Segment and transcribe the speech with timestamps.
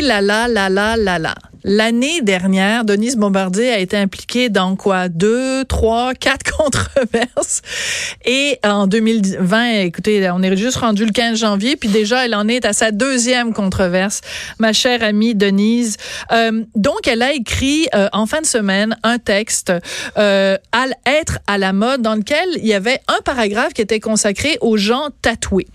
[0.00, 1.34] Là là là là là là.
[1.70, 5.10] L'année dernière, Denise Bombardier a été impliquée dans quoi?
[5.10, 7.60] Deux, trois, quatre controverses.
[8.24, 12.48] Et en 2020, écoutez, on est juste rendu le 15 janvier, puis déjà, elle en
[12.48, 14.22] est à sa deuxième controverse,
[14.58, 15.98] ma chère amie Denise.
[16.32, 19.70] Euh, donc, elle a écrit euh, en fin de semaine un texte,
[20.16, 24.00] euh, à être à la mode, dans lequel il y avait un paragraphe qui était
[24.00, 25.66] consacré aux gens tatoués.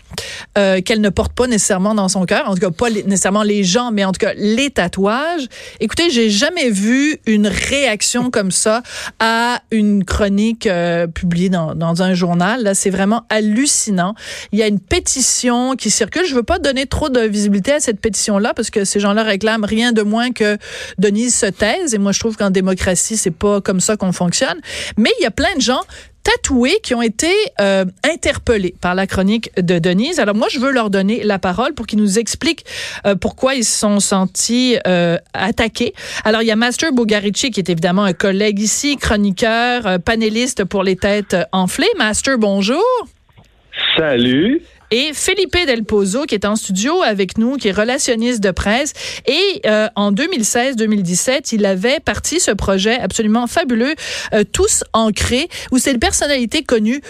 [0.56, 3.64] Euh, qu'elle ne porte pas nécessairement dans son cœur, en tout cas pas nécessairement les
[3.64, 5.48] gens, mais en tout cas les tatouages.
[5.84, 8.82] Écoutez, j'ai jamais vu une réaction comme ça
[9.18, 12.62] à une chronique euh, publiée dans, un journal.
[12.62, 14.14] Là, c'est vraiment hallucinant.
[14.52, 16.24] Il y a une pétition qui circule.
[16.24, 19.66] Je veux pas donner trop de visibilité à cette pétition-là parce que ces gens-là réclament
[19.66, 20.56] rien de moins que
[20.96, 21.92] Denise se taise.
[21.92, 24.58] Et moi, je trouve qu'en démocratie, c'est pas comme ça qu'on fonctionne.
[24.96, 25.82] Mais il y a plein de gens
[26.24, 27.30] tatoués qui ont été
[27.60, 30.18] euh, interpellés par la chronique de Denise.
[30.18, 32.64] Alors moi, je veux leur donner la parole pour qu'ils nous expliquent
[33.06, 35.94] euh, pourquoi ils se sont sentis euh, attaqués.
[36.24, 40.64] Alors il y a Master Bugarici qui est évidemment un collègue ici, chroniqueur, euh, panéliste
[40.64, 41.90] pour les têtes enflées.
[41.98, 42.82] Master, bonjour.
[43.96, 44.62] Salut.
[44.90, 48.92] Et Felipe Del Pozo, qui est en studio avec nous, qui est relationniste de presse.
[49.26, 53.94] Et euh, en 2016-2017, il avait parti ce projet absolument fabuleux,
[54.32, 57.00] euh, Tous ancrés, où c'est une personnalité connue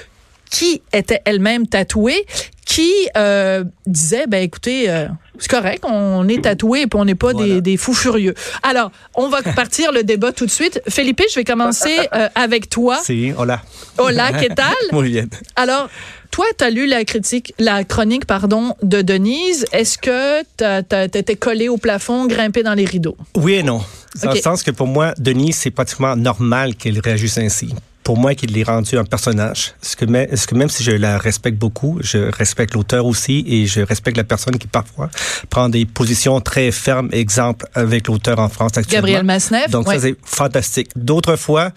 [0.51, 2.27] qui était elle-même tatouée,
[2.65, 7.15] qui euh, disait, ben écoutez, euh, c'est correct, on est tatoué et puis on n'est
[7.15, 7.55] pas Voilà.
[7.55, 8.35] des, des fous furieux.
[8.63, 10.81] Alors, on va partir le débat tout de suite.
[10.89, 12.99] Felipe, je vais commencer euh, avec toi.
[13.03, 13.63] Sí, hola.
[13.99, 14.75] Hola, ¿qué tal?
[14.93, 15.27] Muy bien.
[15.57, 15.89] Alors,
[16.31, 19.67] toi, tu as lu la critique, la chronique, pardon, de Denise.
[19.73, 23.17] Est-ce que tu étais collé au plafond, grimpé dans les rideaux?
[23.37, 23.81] Oui et non.
[24.23, 27.75] Dans le sens que pour moi, Denise, c'est pratiquement normal qu'elle réagisse ainsi.
[28.05, 29.73] Pour moi, qu'il l'ait rendu un personnage.
[29.81, 33.45] Ce que, même, ce que même si je la respecte beaucoup, je respecte l'auteur aussi
[33.49, 35.09] et je respecte la personne qui parfois
[35.49, 39.01] prend des positions très fermes, exemple avec l'auteur en France actuellement.
[39.07, 39.95] Gabriel Masneff, Donc ouais.
[39.95, 40.91] ça, c'est fantastique.
[40.97, 41.73] D'autres fois,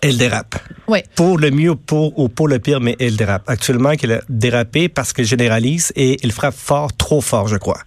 [0.00, 0.56] elle dérape.
[0.88, 1.00] Oui.
[1.16, 3.42] Pour le mieux pour, ou pour le pire, mais elle dérape.
[3.48, 7.80] Actuellement, qu'elle a dérapé parce qu'elle généralise et il frappe fort, trop fort, je crois.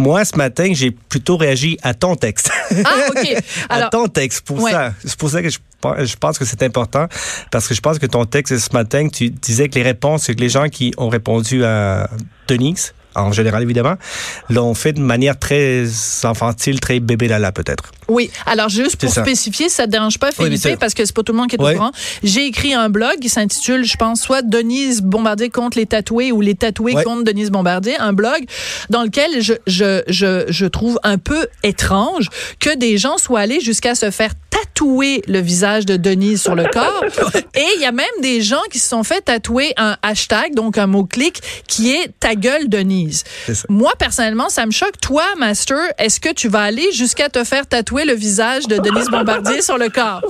[0.00, 2.50] Moi, ce matin, j'ai plutôt réagi à ton texte.
[2.84, 3.36] Ah, OK.
[3.68, 4.70] à ton texte, pour Ouais.
[4.72, 4.94] ça.
[5.04, 5.58] C'est pour ça que je,
[6.04, 7.06] je pense que c'est important,
[7.50, 10.32] parce que je pense que ton texte ce matin, tu disais que les réponses, que
[10.32, 12.08] les gens qui ont répondu à
[12.48, 13.94] Denise, en général évidemment,
[14.48, 15.84] l'ont fait de manière très
[16.24, 17.92] infantile, très bébé lala peut-être.
[18.08, 18.30] oui.
[18.46, 19.22] Alors, juste pour ça.
[19.22, 21.62] spécifier, ça te dérange pas, Philippe, parce que c'est pas tout le monde qui est
[21.62, 21.92] au courant.
[22.22, 26.40] J'ai écrit un blog qui s'intitule, je pense, soit Denise Bombardier contre les tatoués ou
[26.40, 27.96] les tatoués contre Denise Bombardier.
[27.98, 28.44] Un blog
[28.88, 32.28] dans lequel je, je, je, je trouve un peu étrange
[32.58, 34.32] que des gens soient allés jusqu'à se faire
[34.80, 37.04] tatouer le visage de Denise sur le corps.
[37.54, 40.78] Et il y a même des gens qui se sont fait tatouer un hashtag, donc
[40.78, 43.24] un mot-clic, qui est ta gueule Denise.
[43.68, 44.98] Moi, personnellement, ça me choque.
[45.00, 49.08] Toi, Master, est-ce que tu vas aller jusqu'à te faire tatouer le visage de Denise
[49.10, 50.22] Bombardier sur le corps?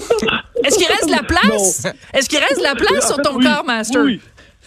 [0.65, 1.87] Est-ce qu'il reste de la place?
[2.13, 3.45] Est-ce qu'il reste de la place sur ton oui.
[3.45, 4.03] corps, Master?
[4.03, 4.21] Oui.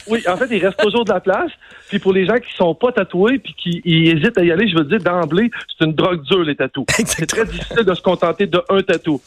[0.08, 1.52] Oui, en fait, il reste toujours de la place.
[1.90, 4.76] Puis pour les gens qui sont pas tatoués puis qui hésitent à y aller, je
[4.76, 6.86] veux dire d'emblée, c'est une drogue dure les tatous.
[7.06, 9.22] C'est très difficile de se contenter de un tatou.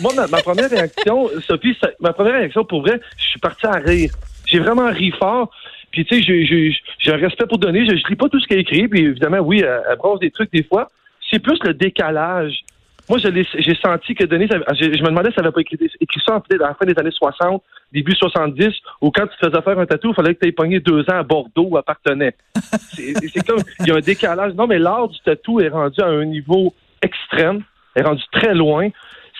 [0.00, 3.72] Moi, ma, ma première réaction, Sophie, ma première réaction pour vrai, je suis parti à
[3.72, 4.10] rire.
[4.46, 5.50] J'ai vraiment ri fort.
[5.90, 7.84] Puis tu sais, j'ai- un respect pour donner.
[7.86, 8.88] Je, je lis pas tout ce qu'elle écrit.
[8.88, 10.90] Puis évidemment, oui, elle, elle brosse des trucs des fois.
[11.30, 12.60] C'est plus le décalage.
[13.08, 16.20] Moi, j'ai senti que Denise, je, je me demandais si elle avait pas écrit, écrit
[16.24, 18.68] ça à la fin des années 60, début 70,
[19.00, 21.00] où quand tu te faisais faire un tatou, il fallait que tu aies pogné deux
[21.10, 22.34] ans à Bordeaux où appartenait.
[22.92, 24.54] C'est comme, il y a un décalage.
[24.54, 26.72] Non, mais l'art du tatou est rendu à un niveau
[27.02, 27.62] extrême,
[27.96, 28.88] est rendu très loin.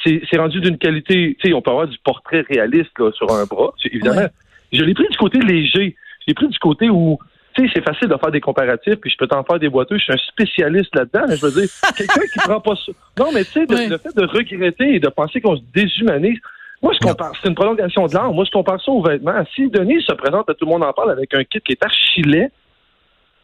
[0.04, 3.44] C'est rendu d'une qualité, tu sais, on peut avoir du portrait réaliste là, sur un
[3.44, 4.16] bras, évidemment.
[4.22, 4.28] Ouais.
[4.72, 5.94] Je l'ai pris du côté léger.
[6.20, 7.18] Je l'ai pris du côté où,
[7.54, 9.98] tu sais, c'est facile de faire des comparatifs, puis je peux t'en faire des boiteux.
[9.98, 11.26] Je suis un spécialiste là-dedans.
[11.28, 12.92] mais Je veux dire, quelqu'un qui prend pas ça.
[13.18, 13.88] Non, mais tu sais, Ouais.
[13.88, 16.38] le fait de regretter et de penser qu'on se déshumanise,
[16.82, 18.32] moi, je compare, c'est une prolongation de l'art.
[18.32, 19.44] Moi, je compare ça aux vêtements.
[19.54, 21.84] Si Denis se présente à tout le monde en parle avec un kit qui est
[21.84, 22.50] archi laid,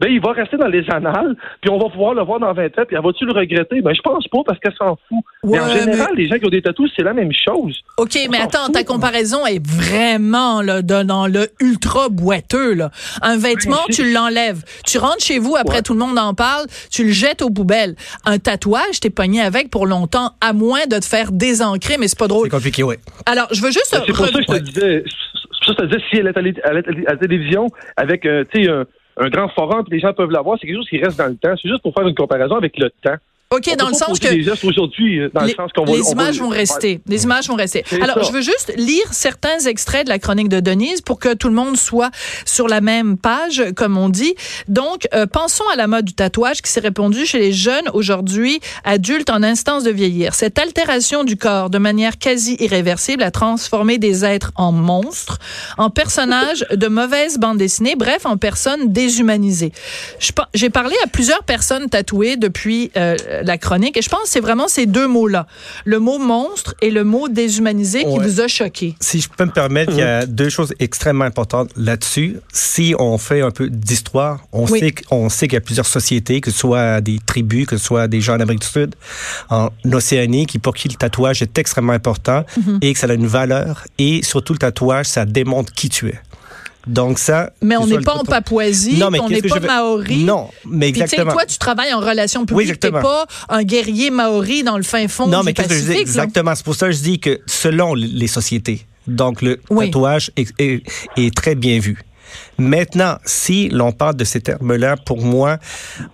[0.00, 2.66] ben il va rester dans les annales, puis on va pouvoir le voir dans 20
[2.78, 3.80] ans, puis va-tu le regretter?
[3.80, 5.24] Ben je pense pas parce qu'elle s'en fout.
[5.44, 7.80] mais en général, les gens qui ont des tatous, c'est la même chose.
[7.96, 12.74] OK, mais attends, ta comparaison est vraiment là, dans le ultra boiteux.
[12.74, 12.90] Là.
[13.22, 14.62] Un vêtement, tu l'enlèves.
[14.86, 17.96] Tu rentres chez vous, après tout le monde en parle, tu le jettes aux poubelles.
[18.24, 22.18] Un tatouage, t'es pogné avec pour longtemps, à moins de te faire désancrer, mais c'est
[22.18, 22.46] pas drôle.
[22.46, 22.96] C'est compliqué, oui.
[23.26, 23.92] Alors, je veux juste...
[23.92, 25.04] Ben, c'est pour ça que je te disais,
[25.66, 27.66] ça, je te disais, si elle est à la télévision
[27.96, 28.84] avec, euh, tu sais, un
[29.18, 31.36] un grand forum, puis les gens peuvent l'avoir, c'est quelque chose qui reste dans le
[31.36, 31.54] temps.
[31.60, 33.16] C'est juste pour faire une comparaison avec le temps.
[33.50, 34.28] OK, dans le sens que.
[34.28, 35.92] Les aujourd'hui, dans le sens qu'on va.
[35.92, 37.00] Les images vont rester.
[37.06, 37.82] Les images vont rester.
[38.02, 41.48] Alors, je veux juste lire certains extraits de la chronique de Denise pour que tout
[41.48, 42.10] le monde soit
[42.44, 44.34] sur la même page, comme on dit.
[44.68, 48.60] Donc, euh, pensons à la mode du tatouage qui s'est répandue chez les jeunes aujourd'hui,
[48.84, 50.34] adultes en instance de vieillir.
[50.34, 55.38] Cette altération du corps de manière quasi irréversible a transformé des êtres en monstres,
[55.78, 59.72] en personnages de mauvaises bandes dessinées, bref, en personnes déshumanisées.
[60.52, 63.96] J'ai parlé à plusieurs personnes tatouées depuis euh, la chronique.
[63.96, 65.46] Et je pense que c'est vraiment ces deux mots-là.
[65.84, 68.94] Le mot monstre et le mot déshumanisé qui vous a choqué.
[69.00, 72.38] Si je peux me permettre, il y a deux choses extrêmement importantes là-dessus.
[72.52, 76.40] Si on fait un peu d'histoire, on sait qu'on sait qu'il y a plusieurs sociétés,
[76.40, 78.94] que ce soit des tribus, que ce soit des gens en Amérique du Sud,
[79.50, 82.78] en Océanie, qui pour qui le tatouage est extrêmement important mhm.
[82.82, 83.84] et que ça a une valeur.
[83.98, 86.18] Et surtout, le tatouage, ça démontre qui tu es.
[86.86, 87.50] Donc ça.
[87.60, 90.24] Mais on n'est pas en Papouasie, on n'est pas maori.
[90.24, 91.26] Non, mais exactement.
[91.26, 92.70] Puis, toi, tu travailles en relation publique.
[92.70, 95.78] Oui, t'es pas un guerrier maori dans le fin fond non, mais Pacifique.
[95.78, 96.54] Que je dis, exactement.
[96.54, 101.54] C'est pour ça que je dis que selon les sociétés, donc le tatouage est, très
[101.54, 101.98] bien vu.
[102.58, 105.58] Maintenant, si l'on parle de ces termes-là, pour moi,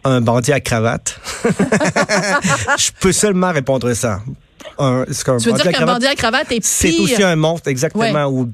[0.05, 1.19] un bandit à cravate,
[2.79, 4.21] je peux seulement répondre ça.
[4.79, 6.65] Un, tu veux dire qu'un bandit à cravate est pire?
[6.65, 8.51] C'est aussi un monstre, exactement, ou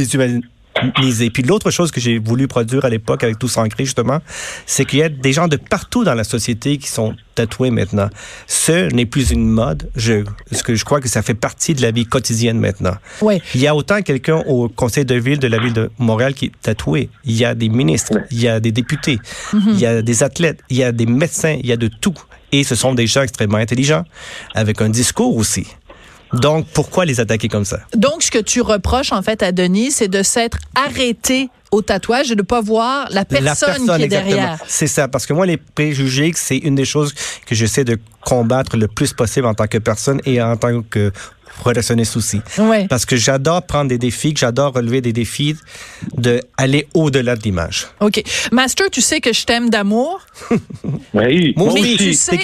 [0.00, 1.30] déshumanisé.
[1.30, 4.20] Puis l'autre chose que j'ai voulu produire à l'époque avec Tout Sancré, justement,
[4.66, 8.08] c'est qu'il y a des gens de partout dans la société qui sont tatoués maintenant.
[8.46, 9.90] Ce n'est plus une mode.
[9.96, 12.94] Je, ce que je crois que ça fait partie de la vie quotidienne maintenant.
[13.20, 13.42] Oui.
[13.54, 16.46] Il y a autant quelqu'un au conseil de ville de la ville de Montréal qui
[16.46, 17.10] est tatoué.
[17.24, 19.18] Il y a des ministres, il y a des députés,
[19.52, 19.62] mhm.
[19.68, 22.14] il y a des athlètes, il y a des médecins, il y a de tout.
[22.52, 24.04] Et ce sont des gens extrêmement intelligents,
[24.54, 25.66] avec un discours aussi.
[26.32, 27.80] Donc, pourquoi les attaquer comme ça?
[27.94, 32.30] Donc, ce que tu reproches, en fait, à Denis, c'est de s'être arrêté au tatouage
[32.30, 34.58] et de ne pas voir la personne, qui est derrière.
[34.66, 37.14] C'est ça, parce que moi, les préjugés, c'est une des choses
[37.46, 41.12] que j'essaie de combattre le plus possible en tant que personne et en tant que
[41.64, 42.40] relationniste aussi.
[42.58, 42.86] Ouais.
[42.88, 45.56] Parce que j'adore prendre des défis, que j'adore relever des défis,
[46.16, 47.88] de aller au-delà de l'image.
[48.00, 48.22] OK.
[48.52, 50.20] Master, tu sais que je t'aime d'amour?
[51.14, 51.54] oui.
[51.56, 51.96] Moi aussi.
[51.96, 52.38] Tu sais,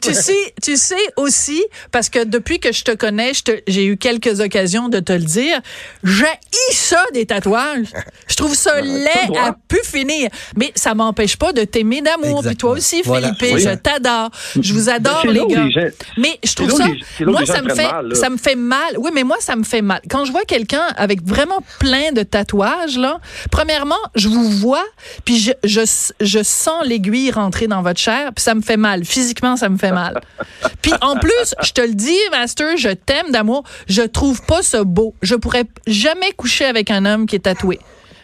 [0.00, 3.32] tu sais, tu sais aussi, parce que depuis que je te connais,
[3.66, 5.60] j'ai eu quelques occasions de te le dire,
[6.02, 6.24] j'ai
[6.72, 7.88] ça des tatouages.
[8.28, 10.28] Je trouve ça laid à pu finir.
[10.56, 12.42] Mais ça m'empêche pas de t'aimer d'amour.
[12.44, 14.30] Puis toi aussi, Philippe, je t'adore.
[14.60, 15.66] Je vous adore, les gars.
[16.18, 16.86] Mais je trouve ça,
[17.20, 18.96] moi, ça me fait, ça me fait mal.
[18.98, 20.00] Oui, mais moi, ça me fait mal.
[20.10, 23.18] Quand je vois quelqu'un avec vraiment plein de tatouages, là,
[23.50, 24.84] premièrement, je vous vois,
[25.24, 25.80] puis je, je,
[26.20, 29.04] je sens l'aiguille rentrer dans votre chair, puis ça me fait mal.
[29.04, 30.20] Physiquement, ça me fait mal.
[30.82, 33.64] puis en plus, je te le dis, Master, je t'aime d'amour.
[33.88, 35.14] Je trouve pas ça beau.
[35.22, 37.78] Je pourrais jamais coucher avec un homme qui est tatoué.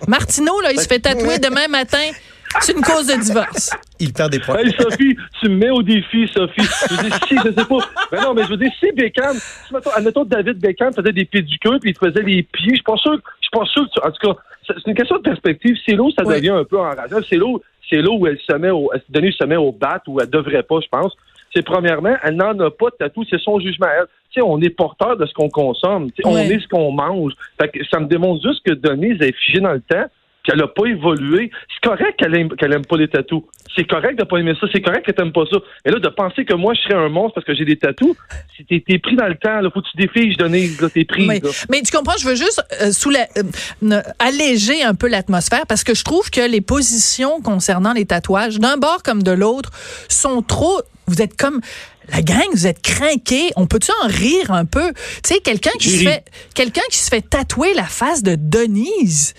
[0.06, 2.10] Martineau, là, il se fait tatouer demain matin.
[2.58, 3.70] C'est une cause de divorce.
[4.00, 4.58] Il perd des points.
[4.58, 6.62] Hey, Sophie, tu me mets au défi, Sophie.
[6.62, 7.78] Je dis, si, je sais pas.
[8.10, 11.24] Mais non, mais je veux dire, si Beckham, si, mettons, admettons, David Beckham faisait des
[11.24, 13.84] pédicures puis il te faisait les pieds, je suis pas sûr, je suis pas sûr
[13.84, 15.76] que tu, en tout cas, c'est une question de perspective.
[15.86, 17.20] C'est là où ça devient un peu enrageant.
[17.28, 20.02] C'est là où, c'est là où elle se met au, elle se met au bat
[20.08, 21.16] où elle devrait pas, je pense.
[21.54, 24.06] C'est premièrement, elle n'en a pas de tatou, c'est son jugement à elle.
[24.32, 26.10] Tu sais, on est porteur de ce qu'on consomme.
[26.24, 27.32] On est ce qu'on mange.
[27.60, 30.06] Fait que ça me démontre juste que Denise est figée dans le temps
[30.50, 31.50] qu'elle n'a pas évolué.
[31.72, 33.42] C'est correct qu'elle aime, qu'elle aime pas les tatous.
[33.76, 34.66] C'est correct de pas aimer ça.
[34.72, 35.58] C'est correct que t'aimes pas ça.
[35.84, 38.16] Et là, de penser que moi, je serais un monstre parce que j'ai des tatous,
[38.56, 41.26] si t'es, t'es pris dans le temps, là, faut que tu défies, je t'es pris.
[41.26, 41.40] Mais,
[41.82, 46.02] tu comprends, je veux juste euh, sous euh, alléger un peu l'atmosphère parce que je
[46.02, 49.70] trouve que les positions concernant les tatouages, d'un bord comme de l'autre,
[50.08, 50.80] sont trop.
[51.06, 51.60] Vous êtes comme
[52.12, 53.50] la gang, vous êtes craqués.
[53.56, 54.92] On peut-tu en rire un peu?
[55.22, 59.34] Tu sais, quelqu'un qui se fait, quelqu'un qui se fait tatouer la face de Denise.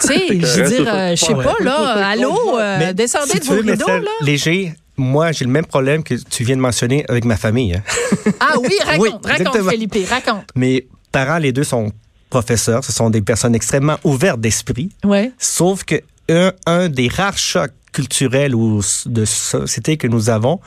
[0.00, 3.60] Tu sais, je veux dire, euh, je sais pas, là, allô, euh, descendez de vos
[3.60, 4.10] rideaux, là.
[4.22, 7.74] Léger, moi, j'ai le même problème que tu viens de mentionner avec ma famille.
[7.74, 7.82] Hein.
[8.40, 10.50] Ah oui, raconte, raconte, Philippe, raconte.
[10.54, 11.92] Mes parents, les deux, sont
[12.30, 12.84] professeurs.
[12.84, 14.90] Ce sont des personnes extrêmement ouvertes d'esprit.
[15.04, 15.32] Ouais.
[15.38, 15.96] Sauf que
[16.28, 20.60] un, un des rares chocs culturels ou de société que nous avons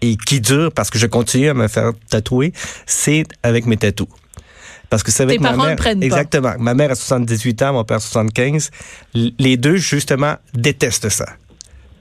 [0.00, 2.52] et qui dure parce que je continue à me faire tatouer,
[2.86, 4.08] c'est avec mes tatous.
[4.94, 5.70] Parce que c'est avec Tes ma parents mère.
[5.72, 6.06] le prennent pas.
[6.06, 6.52] Exactement.
[6.60, 8.70] Ma mère a 78 ans, mon père a 75.
[9.16, 11.26] L- Les deux, justement, détestent ça.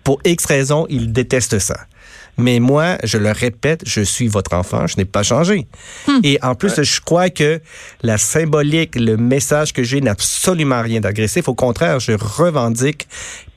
[0.03, 1.79] Pour X raisons, ils détestent ça.
[2.37, 5.65] Mais moi, je le répète, je suis votre enfant, je n'ai pas changé.
[6.07, 6.19] Hmm.
[6.23, 7.61] Et en plus, je crois que
[8.03, 11.47] la symbolique, le message que j'ai n'a absolument rien d'agressif.
[11.47, 13.07] Au contraire, je revendique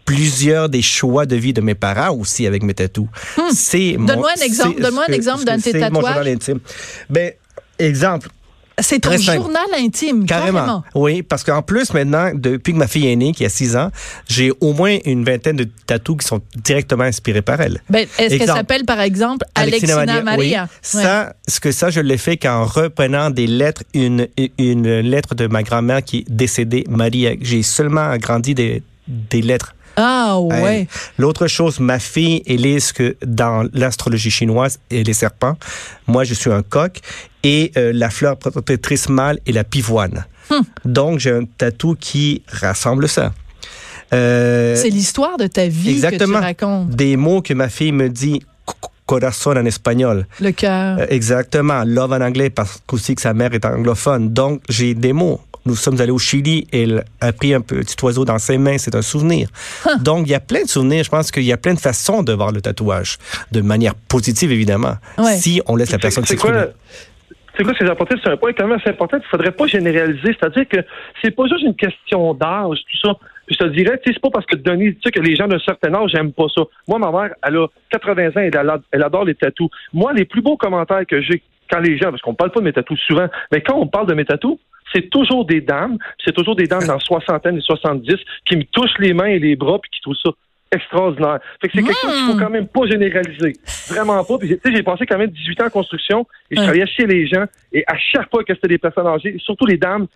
[0.07, 3.09] plusieurs des choix de vie de mes parents aussi avec mes tatous.
[3.53, 4.07] C'est mon- Hmm.
[4.07, 6.15] Donne-moi un exemple- donne-moi un exemple d'un de tes c'est mon tatouages.
[6.15, 6.61] journal intime.
[7.11, 7.33] Ben,
[7.79, 8.29] exemple,
[8.79, 10.59] C'est ton journal intime, Carrément.
[10.59, 10.85] carrément.
[10.95, 13.91] Oui, parce qu'en plus, maintenant, depuis que ma fille est née, qui a 6 ans,
[14.29, 17.81] j'ai au moins une vingtaine de tatous qui sont directement inspirés par elle.
[17.89, 20.69] Ben, Est-ce qu'elle s'appelle, par exemple, Alexina, Maria?
[20.71, 20.79] Oui.
[20.83, 24.29] Ça, ce que ça, je l'ai fait qu'en reprenant des lettres, une,
[24.59, 27.33] une lettre de ma grand-mère qui est décédée, Maria.
[27.41, 29.75] J'ai seulement agrandi des, des lettres.
[29.97, 30.87] Ah, ouais.
[31.19, 32.43] L'autre chose, ma fille,
[32.81, 35.57] ce que dans l'astrologie chinoise et les serpents.
[36.07, 37.01] Moi, je suis un coq
[37.43, 40.27] et euh, la fleur protectrice mâle est la pivoine.
[40.51, 40.61] Hmm.
[40.85, 43.33] Donc, j'ai un tatou qui rassemble ça.
[44.13, 46.35] Euh, C'est l'histoire de ta vie exactement.
[46.35, 46.91] que tu racontes.
[46.91, 50.27] des mots que ma fille me dit co- corazon en espagnol.
[50.41, 50.99] Le cœur.
[51.01, 51.83] Euh, exactement.
[51.85, 54.33] Love en anglais parce qu'aussi que sa mère est anglophone.
[54.33, 55.41] Donc, j'ai des mots.
[55.67, 58.79] Nous sommes allés au Chili et elle a pris un petit oiseau dans ses mains.
[58.79, 59.49] C'est un souvenir.
[60.01, 61.05] Donc, il y a plein de souvenirs.
[61.05, 63.19] Je pense qu'il y a plein de façons de voir le tatouage.
[63.53, 64.95] De manière positive, évidemment.
[65.19, 65.37] Ouais.
[65.37, 66.75] Si on laisse la personne C'est quoi, s'exprimer.
[67.57, 68.15] c'est quoi ces apportés?
[68.23, 69.19] C'est un point quand même assez important.
[69.21, 70.37] Il faudrait pas généraliser.
[70.39, 70.79] C'est-à-dire que
[71.23, 73.15] c'est pas juste une question d'âge, tout ça.
[73.47, 75.37] Puis je te dirais, tu sais, c'est pas parce que Denis, tu sais, que les
[75.37, 76.63] gens d'un certain âge n'aiment pas ça.
[76.89, 79.71] Moi, ma mère, elle a 80 ans et elle, elle adore les tatous.
[79.93, 82.65] Moi, les plus beaux commentaires que j'ai quand les gens, parce qu'on parle pas de
[82.65, 84.59] mes tatous souvent, mais quand on parle de mes tatous,
[84.93, 88.15] c'est toujours des dames, c'est toujours des dames dans soixantaine et 70
[88.45, 90.31] qui me touchent les mains et les bras puis qui trouvent ça
[90.73, 91.39] extraordinaire.
[91.61, 93.53] Fait que c'est quelque chose qu'il faut quand même pas généraliser.
[93.89, 94.39] Vraiment pas.
[94.39, 97.07] Puis, tu sais, j'ai passé quand même 18 ans en construction et je travaillais chez
[97.07, 100.07] les gens et à chaque fois que c'était des personnes âgées, surtout les dames,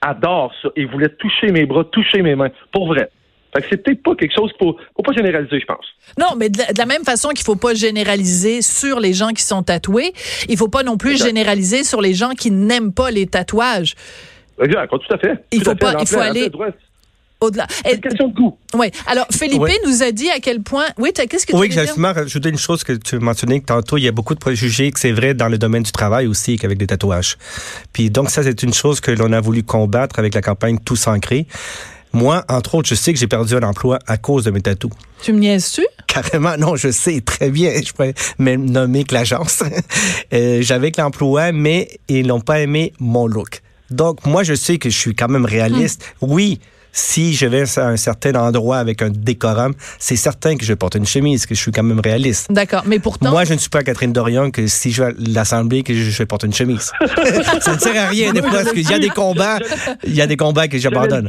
[0.00, 2.50] adorent ça et voulaient toucher mes bras, toucher mes mains.
[2.72, 3.10] Pour vrai.
[3.52, 5.84] Fait que c'est peut-être pas quelque chose pour, faut pas généraliser, je pense.
[6.18, 9.30] Non, mais de la, de la même façon qu'il faut pas généraliser sur les gens
[9.30, 10.12] qui sont tatoués,
[10.48, 11.26] il faut pas non plus Exact.
[11.26, 13.94] généraliser sur les gens qui n'aiment pas les tatouages.
[14.62, 15.44] Exact, tout à fait.
[15.52, 16.50] Il Tout faut pas- il faut aller-.
[17.42, 17.66] Au-delà.
[17.86, 18.58] C'est une question de goût.
[18.74, 18.90] Oui.
[19.06, 19.72] Alors, Philippe Ouais.
[19.86, 20.84] nous a dit à quel point.
[20.98, 21.86] Oui, qu'est-ce que Oui, tu veux dire?
[21.86, 24.90] justement rajouté une chose que tu mentionnais que tantôt, il y a beaucoup de préjugés
[24.92, 27.38] que c'est vrai dans le domaine du travail aussi qu'avec des tatouages.
[27.94, 31.06] Puis donc ça, c'est une chose que l'on a voulu combattre avec la campagne Tous
[31.06, 31.46] ancrés.
[32.12, 34.90] Moi, entre autres, je sais que j'ai perdu un emploi à cause de mes tatous.
[35.22, 35.86] Tu me niaises-tu?
[36.06, 37.72] Carrément, non, je sais très bien.
[37.84, 39.62] Je pourrais même nommer que l'agence.
[40.32, 43.62] Euh, J'avais que l'emploi, mais ils n'ont pas aimé mon look.
[43.90, 46.04] Donc, moi, je sais que je suis quand même réaliste.
[46.20, 46.60] Oui,
[46.92, 50.94] si je vais à un certain endroit avec un décorum, c'est certain que je porte
[50.94, 52.46] une chemise, que je suis quand même réaliste.
[52.50, 52.82] D'accord.
[52.86, 53.30] Mais pourtant.
[53.30, 56.10] Moi, je ne suis pas Catherine Dorion que si je vais à l'Assemblée, que je,
[56.10, 56.92] je porte une chemise.
[57.60, 59.58] ça ne sert à rien des fois, parce qu'il y a des combats,
[60.04, 61.28] il y a des combats que j'abandonne.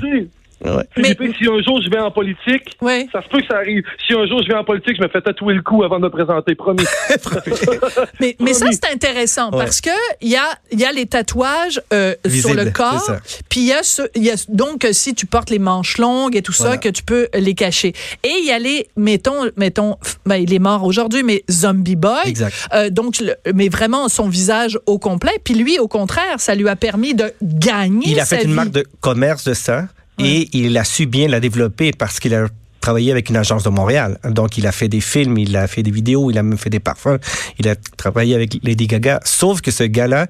[0.63, 0.83] Ouais.
[0.97, 2.77] Mais- si un jour je vais en politique,
[3.11, 3.83] ça se peut que ça arrive.
[4.07, 6.03] Si un jour je vais en politique, je me fais tatouer le cou avant de
[6.03, 6.83] me présenter, promis.
[8.19, 9.57] Mais, mais ça, c'est intéressant Ouais.
[9.65, 9.89] parce que
[10.21, 13.11] il y a, il y a les tatouages euh, sur le corps.
[13.49, 16.35] Puis il y a, ce, il y a donc si tu portes les manches longues
[16.35, 17.93] et tout ça, que tu peux les cacher.
[18.23, 22.11] Et il y a les, mettons, mettons, ben, il est mort aujourd'hui, mais Zombie Boy.
[22.25, 22.53] Exact.
[22.73, 25.31] Euh, donc, le- mais vraiment son visage au complet.
[25.43, 28.07] Puis lui, au contraire, ça lui a permis de gagner.
[28.09, 28.55] Il a sa fait une vie.
[28.55, 29.87] marque de commerce de ça
[30.23, 32.47] et il a su bien la développer parce qu'il a
[32.79, 34.17] travaillé avec une agence de Montréal.
[34.23, 36.71] Donc, il a fait des films, il a fait des vidéos, il a même fait
[36.71, 37.19] des parfums.
[37.59, 39.19] Il a travaillé avec Lady Gaga.
[39.23, 40.25] Sauf que ce gars-là,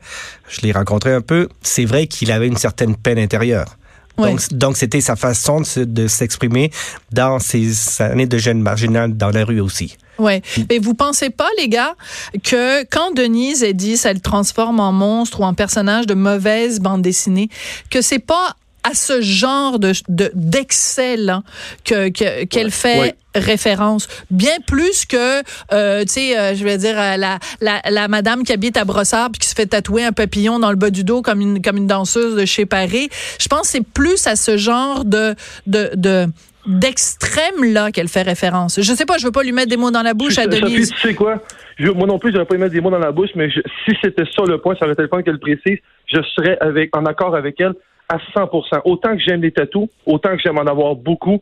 [0.49, 3.77] je l'ai rencontré un peu, c'est vrai qu'il avait une certaine peine intérieure.
[4.17, 4.35] Ouais.
[4.51, 6.71] Donc, c'était sa façon de, se- de s'exprimer
[7.13, 9.95] dans ses années de jeune marginal dans la rue aussi.
[10.19, 10.41] Ouais.
[10.69, 11.95] Mais vous pensez pas, les gars,
[12.43, 16.81] que quand Denise a dit ça le transforme en monstre ou en personnage de mauvaise
[16.81, 17.49] bande dessinée,
[17.89, 21.43] que c'est pas à ce genre de de- d'excès là
[21.85, 23.15] que que- qu'elle fait Ouais.
[23.35, 25.41] référence bien plus que
[25.73, 28.83] euh, tu sais euh, je vais dire euh, la, la la madame qui habite à
[28.85, 31.61] Brossard puis qui se fait tatouer un papillon dans le bas du dos comme une
[31.61, 33.09] comme une danseuse de chez Paris
[33.39, 35.35] je pense que c'est plus à ce genre de
[35.67, 36.25] de de
[36.67, 38.79] d'extrême là qu'elle fait référence.
[38.81, 40.91] Je sais pas, je veux pas lui mettre des mots dans la bouche à Denise.
[40.91, 41.41] tu sais quoi?
[41.77, 43.49] Je- moi non plus, je n'aurais pas aimé mettre des mots dans la bouche, mais
[43.49, 46.57] je- si c'était ça le point, ça aurait été le point qu'elle précise, je serais
[46.61, 47.73] avec, en accord avec elle
[48.11, 48.49] à 100
[48.85, 51.39] Autant que j'aime les tatous, autant que j'aime en avoir beaucoup,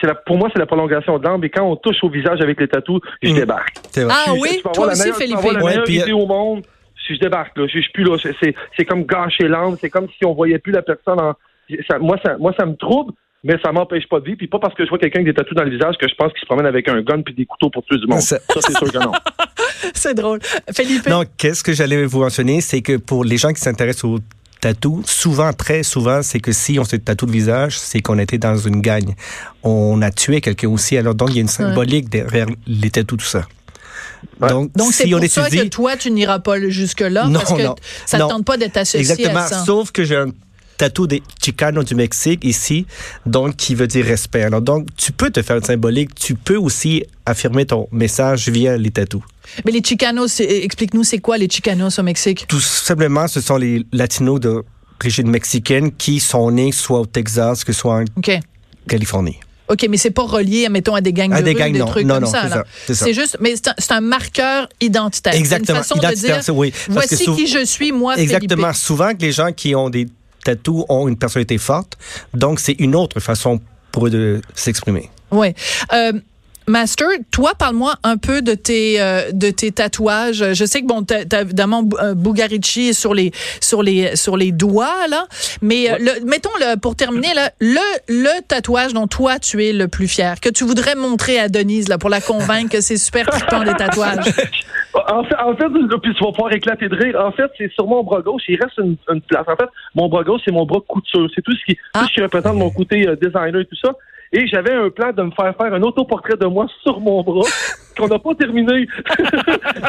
[0.00, 1.42] c'est la, pour moi, c'est la prolongation de l'âme.
[1.44, 3.34] Et quand on touche au visage avec les tatous, je Mm.
[3.34, 3.76] débarque.
[4.08, 5.38] Ah Je- oui, tu peux toi aussi, meilleure- tu peux Philippe.
[5.38, 6.62] avoir la meilleure idée au monde.
[7.06, 8.16] Si je débarque, là, je, je suis plus là.
[8.76, 9.76] C'est- comme gâcher l'âme.
[9.80, 11.34] C'est comme si on voyait plus la personne en.
[11.88, 13.12] ça- moi, ça, moi, ça me trouble,
[13.44, 14.38] mais ça m'empêche pas de vivre.
[14.38, 16.14] Puis pas parce que je vois quelqu'un avec des tatous dans le visage que je
[16.14, 18.20] pense qu'il se promène avec un gun puis des couteaux pour tuer du monde.
[18.20, 19.12] Ça- Ça, c'est sûr que non.
[19.94, 20.40] C'est drôle.
[20.74, 21.06] Philippe.
[21.08, 24.18] Non, qu'est-ce que j'allais vous mentionner, c'est que pour les gens qui s'intéressent au
[24.60, 28.38] tatou, souvent, très souvent, c'est que si on se tatoue le visage, c'est qu'on était
[28.38, 29.14] dans une gagne.
[29.62, 30.96] On a tué quelqu'un aussi.
[30.96, 33.46] Alors, donc, il y a une symbolique derrière les tatous, tout ça.
[34.40, 37.62] Donc, Donc c'est pour ça que toi, tu n'iras pas jusque-là parce que
[38.06, 39.64] ça ne tente pas d'être associé Exactement, à ça.
[39.64, 40.30] sauf que j'ai un
[40.76, 42.86] tatou des Chicanos du Mexique ici,
[43.24, 44.42] donc qui veut dire respect.
[44.42, 48.76] Alors donc, tu peux te faire une symbolique, tu peux aussi affirmer ton message via
[48.76, 49.22] les tatous.
[49.64, 52.46] Mais les Chicanos, explique-nous, c'est quoi les Chicanos au Mexique?
[52.48, 57.72] Tout simplement, ce sont les Latinos d'origine mexicaine qui sont nés soit au Texas que
[57.72, 58.04] soit en
[58.88, 59.38] Californie.
[59.68, 62.26] OK, mais c'est pas relié, mettons, à des gangs de des, rue, des trucs comme
[62.26, 62.64] ça.
[62.86, 65.34] C'est juste, mais c'est un, marqueur identitaire.
[65.34, 65.78] Exactement.
[65.78, 66.72] Une façon de dire, oui.
[66.88, 68.72] voici qui je suis, moi, Exactement.
[68.72, 70.06] Souvent que les gens qui ont des
[70.46, 71.98] tatous ont une personnalité forte,
[72.32, 73.60] donc c'est une autre façon
[73.90, 75.10] pour eux de s'exprimer.
[75.32, 75.54] Oui.
[75.92, 76.12] Euh,
[76.68, 80.52] Master, toi, parle-moi un peu de tes euh, de tes tatouages.
[80.52, 83.30] Je sais que bon, t'as, as évidemment euh, Bugarici sur les
[83.60, 85.26] sur les sur les doigts là,
[85.62, 89.72] mais euh, le, mettons le pour terminer là, le le tatouage dont toi tu es
[89.72, 92.96] le plus fier, que tu voudrais montrer à Denise là pour la convaincre que c'est
[92.96, 94.24] super trippant des tatouages.
[95.08, 95.68] En fait, en fait,
[96.02, 97.20] puis tu vas pouvoir éclater de rire.
[97.22, 98.42] En fait, c'est sur mon bras gauche.
[98.48, 99.46] Il reste une, place.
[99.46, 101.28] En fait, mon bras gauche, c'est mon bras couture.
[101.34, 103.92] C'est tout ce qui, tout ce qui représente mon côté designer et tout ça.
[104.32, 107.48] Et j'avais un plan de me faire faire un autoportrait de moi sur mon bras
[107.96, 108.86] qu'on n'a pas terminé.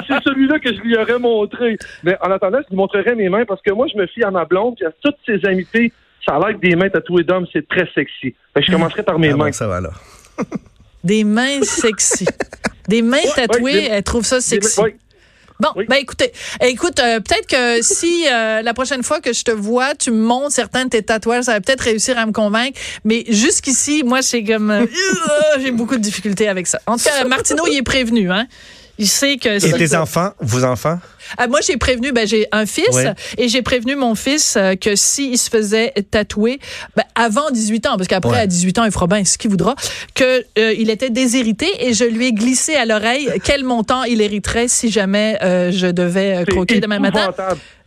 [0.07, 1.77] c'est celui-là que je lui aurais montré.
[2.03, 4.31] Mais en attendant, je lui montrerai mes mains parce que moi, je me fie à
[4.31, 5.91] ma blonde et à toutes ses amitiés.
[6.25, 8.35] Ça a l'air que des mains tatouées d'hommes, c'est très sexy.
[8.55, 9.51] je commencerai par mes ah mains.
[9.51, 9.91] ça va là.
[11.03, 12.25] des mains sexy.
[12.87, 14.79] Des mains tatouées, elle trouve ça sexy.
[15.59, 19.51] Bon, ben écoutez, écoute, euh, peut-être que si euh, la prochaine fois que je te
[19.51, 22.79] vois, tu me montres certains de tes tatouages, ça va peut-être réussir à me convaincre.
[23.03, 24.85] Mais jusqu'ici, moi, c'est comme euh,
[25.59, 26.79] j'ai beaucoup de difficultés avec ça.
[26.85, 28.47] En tout cas, Martineau, il est prévenu, hein.
[28.99, 29.63] Il sait que.
[29.65, 30.99] Et tes enfants, vos enfants?
[31.37, 32.97] Ah, moi, j'ai prévenu, ben, j'ai un fils
[33.37, 36.59] et j'ai prévenu mon fils euh, que s'il se faisait tatouer
[36.95, 39.75] ben, avant 18 ans, parce qu'après, à 18 ans, il fera bien ce qu'il voudra,
[40.13, 40.25] qu'il
[40.57, 44.67] euh, il était déshérité et je lui ai glissé à l'oreille quel montant il hériterait
[44.67, 47.33] si jamais euh, je devais croquer demain matin.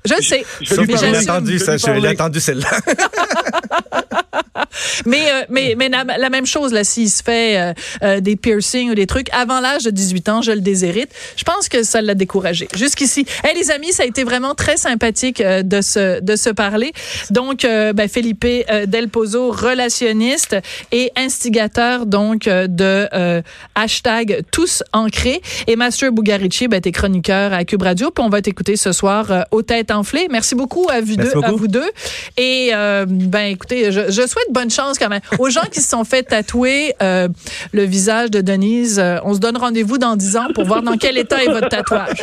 [0.04, 0.44] Je sais.
[0.62, 2.70] Je, je, l'ai entendu, ça, je l'ai entendu celle-là.
[5.06, 8.90] mais euh, mais mais la, même chose là s'il se fait euh, euh, des piercings
[8.90, 11.10] ou des trucs avant l'âge de 18 ans, je le déshérite.
[11.36, 12.68] Je pense que ça l'a découragé.
[12.74, 13.26] Jusqu'ici.
[13.44, 16.92] Hey les amis, ça a été vraiment très sympathique de se de se parler.
[17.30, 18.46] Donc ben, Felipe
[18.86, 20.56] Del Pozo, relationniste
[20.92, 23.42] et instigateur donc de
[23.74, 28.42] hashtag tous ancrés et Master Bugarici, ben t'es chroniqueur à Cube Radio, puis on va
[28.42, 30.28] t'écouter ce soir aux têtes enflées.
[30.30, 31.90] Merci beaucoup à vous deux, à vous deux.
[32.36, 35.20] Et ben écoutez, je, je souhaite bonne chance quand même.
[35.38, 37.28] Aux gens qui se sont fait tatouer euh,
[37.72, 40.96] le visage de Denise, euh, on se donne rendez-vous dans 10 ans pour voir dans
[40.96, 42.22] quel état est votre tatouage.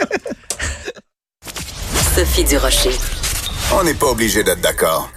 [2.16, 2.92] Sophie Durocher.
[3.74, 5.06] On n'est pas obligé d'être d'accord.